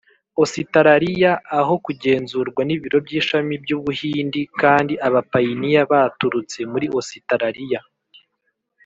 [0.43, 7.81] Ositaraliya aho kugenzurwa n ibiro by ishami by u Buhindi kandi abapayiniya baturutse muri Ositaraliya